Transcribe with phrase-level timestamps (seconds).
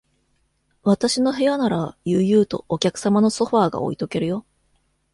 [0.81, 4.47] 私の部屋なら、悠々とお客用のソファーが置いとけるよ。